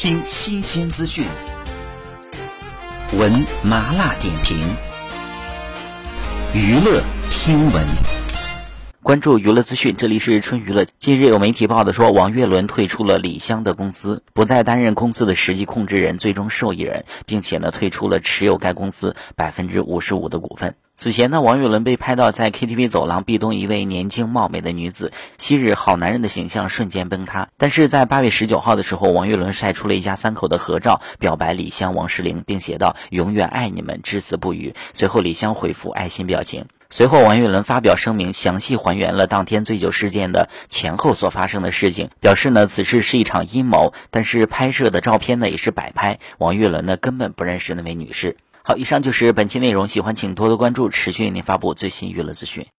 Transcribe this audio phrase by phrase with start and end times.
[0.00, 1.26] 听新鲜资讯，
[3.14, 4.56] 闻麻辣点评，
[6.54, 7.02] 娱乐
[7.32, 8.17] 听闻。
[9.08, 10.84] 关注娱乐资讯，这里是春娱乐。
[10.98, 20.74] 近日有媒体报道说，王岳伦退出了李湘的公司，不再担任公司的实际控制人、最终受益人，并且呢退出了持有该公司百分之五十五的股份。
[20.92, 27.48] 此前呢，王岳伦被拍到在 KTV 走廊壁咚一位年轻貌美的女子，昔日好男人的形象瞬间崩塌。
[27.56, 36.66] 但是在八月十九号的时候，王岳伦晒出了一家三口的合照，表白李湘、王诗龄，并写道：“永远爱你们，至死不渝。”随后李湘回复爱心表情。
[36.98, 48.36] 随后，王岳伦发表声明，详细还原了当天醉酒事件的前后所发生的事情，表示呢此事是一场阴谋，但是拍摄的照片呢也是摆拍，王岳伦呢根本不认识那位女士。
[48.64, 52.66] 好，以上就是本期内容，喜欢请多多关注，持续为您发布最新娱乐资讯。